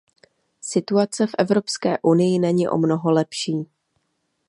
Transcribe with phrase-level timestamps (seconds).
[0.61, 3.65] Situace v Evropské unii není o mnoho lepší.